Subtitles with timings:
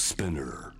[0.00, 0.72] Spinner.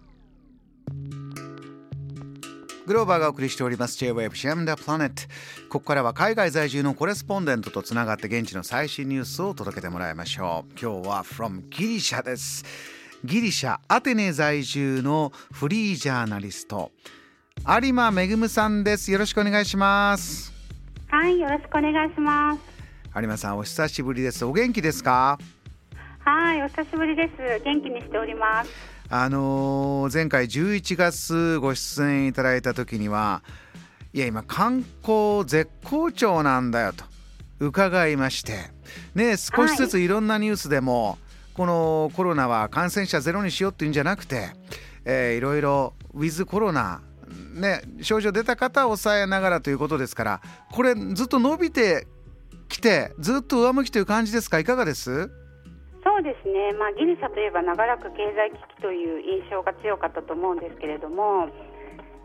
[2.86, 3.99] グローバーがお送りしております。
[3.99, 5.28] J-Wave Jam the Planet
[5.68, 10.72] ここからは海外在住のコレスポンデントとつながって現地の最新ニュースを届けてもらいましょう。
[10.80, 12.64] 今日は from ギリシャです。
[13.22, 16.91] ギリシャアテネ在住のフリージャーナリスト
[17.59, 19.12] 有馬めさんです。
[19.12, 20.50] よろしくお願いします。
[21.09, 22.61] はい、よろしくお願いします。
[23.14, 24.46] 有馬さんお久しぶりです。
[24.46, 25.39] お元気ですか？
[26.21, 27.64] はい、お久しぶりです。
[27.64, 28.99] 元気にしております。
[29.12, 33.42] あのー前回11月ご出演いただいた時には
[34.12, 37.05] いや今観光絶好調なんだよと
[37.59, 38.70] 伺いまして
[39.14, 41.19] ね少しずついろんなニュースでも、
[41.55, 44.50] このコロナは感染者ゼロにしようっていうんじゃなくて、
[45.05, 47.02] えーいろいろウィズコロナ
[47.55, 50.41] ね症状出た方を抑えながらということですから
[50.72, 52.06] これずっと伸びて
[52.69, 54.58] きてずっと上向きという感じですか？
[54.61, 55.30] いかがです？
[56.20, 61.48] そうですね、まあ、ギリシャといえば長らく経済危機という印象が強かったと思うんですけれども、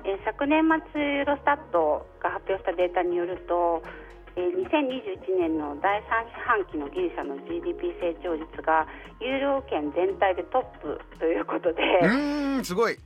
[0.04, 3.82] えー昨年末ユーロスタットが発表したデータによると、
[4.36, 8.86] えー2021年の第3四半期のギリシャの GDP 成長率が
[9.24, 13.00] ユーロ圏全体でトップということで、うーんすごい。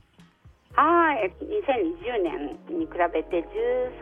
[0.74, 1.30] はい。
[1.38, 3.46] 2020年に比べて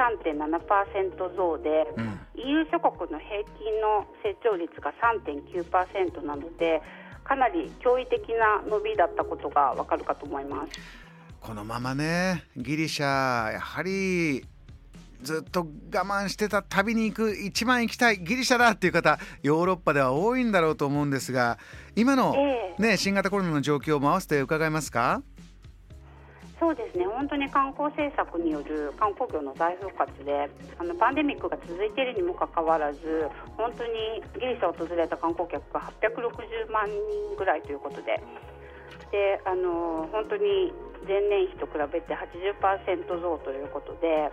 [0.01, 4.92] 13.7%増で、うん EU 諸国の平均の成長率が
[5.25, 6.81] 3.9%なので
[7.25, 10.72] かなり驚異的な伸びだったことがわかるかと思います。
[11.41, 14.44] このままねギリシャやはり
[15.22, 21.59] ずっと我慢してた旅に行く一番行きたいギリシャだっていう方ヨーロッパでは多いんだろうと思うんですが
[21.97, 25.22] 今の、ええね、新型コロナの状況も合わせて伺えますか？
[26.59, 32.98] そうですね本当に観光政策による観光業の大復活であのパンデミックが続いているにもかかわらず
[33.56, 38.23] 本当にギリシャを訪れた観光客が860万人ぐらいということで
[39.11, 40.73] であの本当に
[41.06, 44.31] 前年比と比べて80%増ということで。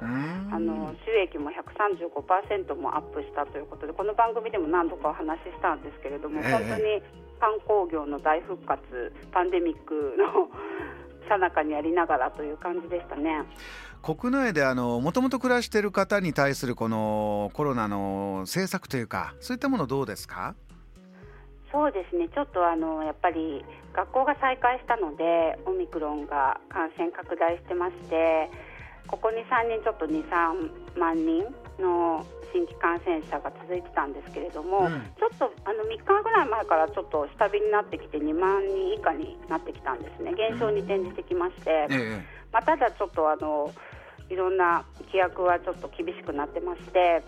[0.55, 7.01] あの収益も135%もアップしたということでこの番組でも何度かお話ししたんですけれども、ええ本当に
[7.35, 8.79] 観光業の大復活
[9.33, 10.47] パンデミックの
[11.27, 13.43] 最中にありながらという感じでしたね。
[14.01, 20.53] 国内でもともと暮らしている方に対するこのコロナの政策というかそういったものどうですか？
[21.71, 28.49] そうですねちょっとあのやっぱり学校が再開したのでオミクロンが感染拡大してまして
[29.07, 31.43] ここ2、3人ちょっと2、3万人
[31.79, 35.01] の新規感染者が続いてたんですけれども、うん。
[35.17, 40.33] ちょっとあの3日ぐらい前からちょっと下火になってきて2万人以下になってきたんですね。
[40.33, 43.71] 減少に転じてきまして、えまあ、ただちょっとあの
[44.29, 47.23] いろんな規約はちょっと厳しくなってまして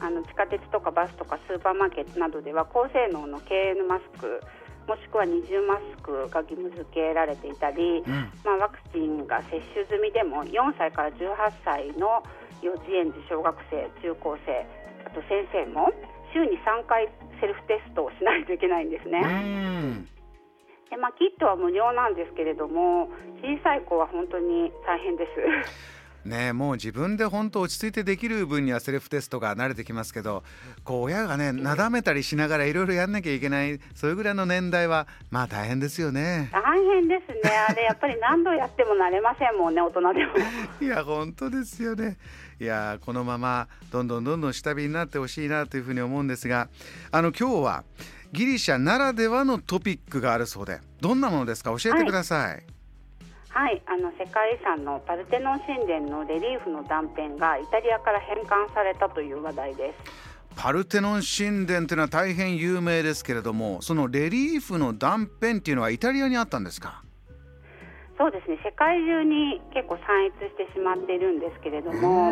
[0.00, 4.40] あの地下鉄とかバスとかスーパーマーケットなどでは高性能の KN マスク
[4.88, 8.32] もしくは二重マスクが義務付けられていたり、うん。
[8.42, 12.24] まあ、ワクチンが接種済みでも4歳から18歳の
[12.62, 14.66] 幼稚園児小学生中高生
[15.06, 15.90] あと先生も
[16.32, 17.08] 週に3回
[17.40, 19.20] セルフテストをしないといけないんですね。
[20.90, 23.08] でまあ、キットは無料なんですけれども
[23.40, 25.90] 小さい子は本当に大変です。
[26.28, 30.42] ねえもう自分で本当落ち着いてできる分にはセルフテストが慣れてきますけど
[30.84, 36.50] こう親がねなだめたりしながらいろいろやんなきゃいけないそういうぐらいの年代はまあ大変ですよね。
[36.52, 40.32] 大変ですね、あれやっぱり何度やっても慣れませんもんね、大人でも。
[40.80, 42.16] いや本当ですよね。
[42.60, 46.68] いやこのままどんどんどんどん下火になってほしいなというふうに思うんですが
[47.10, 47.84] あの今日は
[48.32, 51.70] ギリシャならではのトピックがあるそうでどんなものですか？
[51.78, 52.62] 教えてください。
[53.48, 60.12] はい、あの世界遺産のパルテノン神殿のレリーフの断片がイタリアから返還されたという話題です。
[60.54, 67.02] パルテノン神殿というのは大変有名ですけれどもそのレリーフの断片っていうのはイタリアにあったんですか？
[68.20, 72.28] そうですね、世界中に結構散逸してしまっているんですけれども、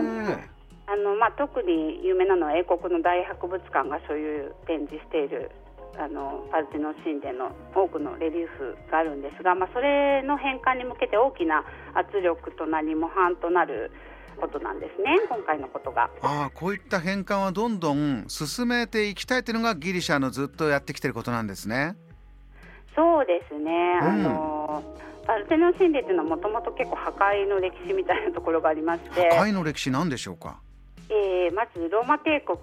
[0.84, 5.50] あのまあ特に有名なのは英国の大博物館が所有展示している
[5.97, 11.65] あのパルテノン神殿の多くのレリーフがあるんですが、まあそれの返還に向けて大きな
[11.95, 13.91] 圧力となり模範となる
[14.39, 15.16] ことなんですね。
[15.27, 16.10] 今回のことが。
[16.21, 21.97] ああこういった返還はどんどん進めていきたいというのがギリシャのずっとやってきてることなんですね。
[22.95, 23.98] そうですね。
[24.03, 30.60] あうんの、パルテノン神殿というのはもともと結構破壊の歴史みたいなところがありまして、破壊の歴史なんでしょうか？
[31.10, 32.59] えーまずローマ帝国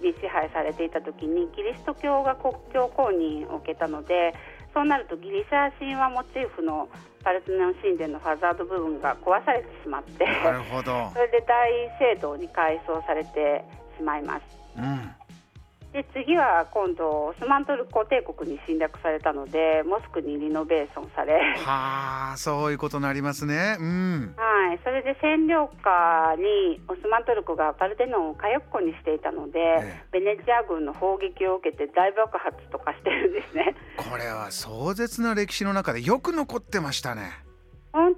[0.00, 4.32] に支配されていた時にキリスト教が国教公認を受けたので
[4.72, 6.88] そうなるとギリシャ神話モチーフの
[7.24, 11.18] パルテノン神殿のファザード部分が壊されてしまってなるほどそ。
[11.18, 11.68] れで大
[11.98, 13.64] 聖堂に改装されて
[13.98, 14.42] しまいます。
[14.78, 15.10] うん。
[15.96, 21.40] でで次は今度オスマントルコ帝国に侵略されたのでモスクにリノベーションされ。
[21.64, 23.78] はあそういうことになりますね。
[23.80, 24.34] うん。
[24.36, 24.80] はい。
[24.84, 33.74] それで占領下にオスマントルコがパルテノンを火薬庫にしていたので、ええ、ベネチア軍の砲撃を受けて大爆発とかしてるんですね。
[33.96, 37.45] これは壮絶な歴史の中でよく残ってましたね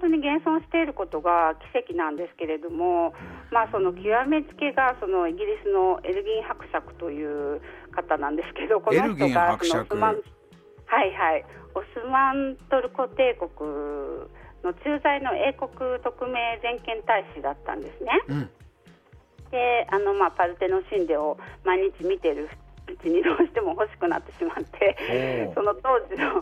[0.09, 3.13] に現存していることが奇跡なんですけれども、
[3.51, 7.61] まあ、その極めつけがそのイギリスのエルギン伯爵という
[7.91, 10.21] 方なんですけど この人がそのオスマン
[10.85, 11.45] はいはい
[11.75, 13.69] オスマントルコ帝国
[14.63, 15.69] の駐在の英国
[16.03, 18.11] 特命全権大使だったんですね。
[18.27, 18.49] うん、
[19.51, 22.49] であの、まあ、パルテノ神殿を毎日見てる
[22.91, 26.41] うちにどうしても欲しくなってしまってその当時の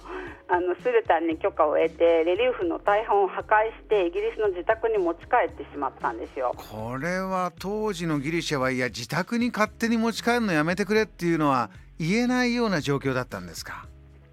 [0.50, 6.56] あのスルタンに許可を得てレリーフの大半を破壊してイギリスの自宅に持ち帰ってしまったんですよ。
[6.56, 13.86] これは当時のギリシャはいや自宅に勝手に持ち帰るのやめてくれっていうのは言えないような状況だったんですか？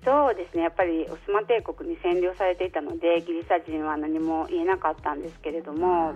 [0.05, 0.62] そうですね。
[0.62, 6.14] やっぱりオスマン帝国に占領されていたのでギリシャ人は何も言えなかったんですけれども。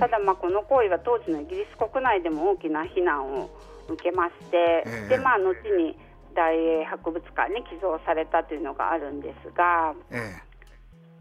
[0.00, 3.48] ただまあこの行為は当時のイギリス国内でも大きな非難を
[3.88, 5.96] 受けまして、えー、でまあ後に
[6.34, 10.44] 大英博物館に寄贈されたというのがあるんですが、えー、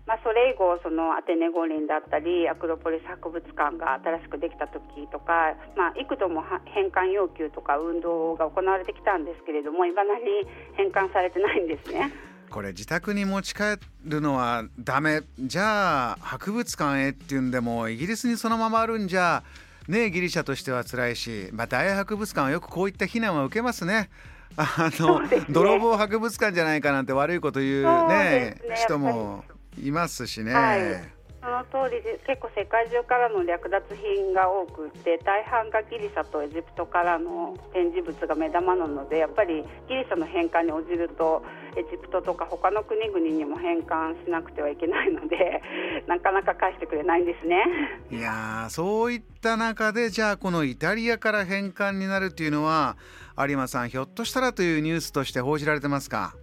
[0.06, 10.44] まあ、それ以後そのアテネ五輪だったりアクロポリス博物館が新しくできた時とか、まあ、幾度も返還要求とか運動が行われてきたんですけれどもいまだに
[10.76, 12.12] 返還されてないんですね。
[12.50, 15.22] これ自宅に持ち帰るのはダメ。
[15.40, 19.42] じゃあ博物館へっていうんでもイギリスにそのままあるんじゃ
[19.88, 24.10] ねギリシャとしては辛いし、まあ、大博物館はよくこういった非難は受けますね。
[24.56, 29.44] あの、ね、泥棒博物館じゃないかなんて悪いこと言うね、ね、人も
[29.82, 30.54] いますしね。
[30.54, 31.13] はい
[31.44, 41.44] その通りで結構世界中からの略奪品が多くて大半がギリシャとエジプトからの展示物が目玉なのでやっぱりギリシャの返還に応じると
[41.76, 45.62] エジプトとか他の国々にも返還しなくてはいけないので
[46.08, 47.62] なかなか返してくれないんですね。
[48.10, 52.96] いやそういった中でじゃあこのイタリアから返還になるっていうのは
[53.38, 56.36] 有馬さんひょっとしたらというニュースとして報じられてますか？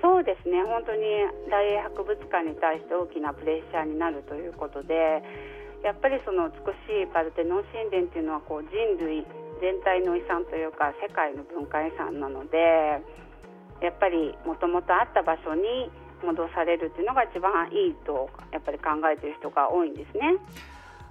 [0.00, 1.02] そうですね本当に
[1.50, 5.22] 大英博物館に対して大きなプレッシャーになるということで
[5.82, 8.72] やっぱりその美しいパルテノン神殿っていうのはこう人
[9.04, 9.26] 類
[9.60, 13.02] 全体の遺産というか世界の文化遺産なので
[13.82, 15.90] やっぱりもともとあった場所に
[16.22, 20.38] 戻されるっていうのが一番いいとやっぱり考えてる人が多いんですね。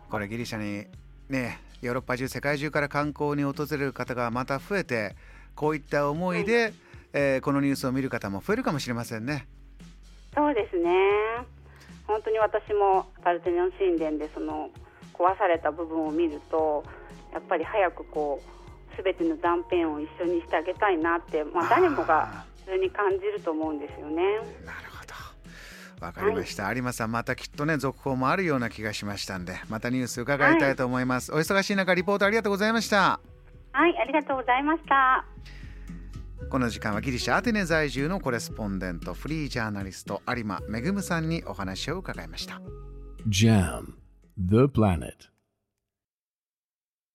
[0.09, 0.87] これギリシャに
[1.29, 5.15] ねヨーロッパ中世界中から観光に訪れる方がまた増えて
[5.55, 6.86] こういった思いで、うん
[7.17, 9.47] えー、このニュースを見る方も増えるかもしれませんね。
[10.35, 10.91] そうですね。
[12.05, 14.69] 本当に私もパルテノン神殿でその
[15.13, 16.83] 壊された部分を見ると
[17.33, 24.23] やっぱり早くこう全ての断片を一緒にしてあげたいなって、まあ、誰もが普通に感じると思うんですよね。
[24.63, 25.03] なるほ
[25.99, 26.05] ど。
[26.05, 33.19] わかりました、はい、有馬さんまたきっとね続報もあるような気がしましたんでまたニュース伺いたいと思います、はい、お忙しい中リポートありがとうございました。
[33.71, 35.25] はいありがとうございました
[36.49, 42.61] この時間はギリシャアテネ在住のコレスポンデントフリージャーナリスト有馬恵さんにお話を伺いました。
[43.27, 43.95] JAM
[44.37, 45.36] The Planet.